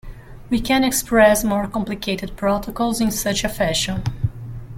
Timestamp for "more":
1.43-1.67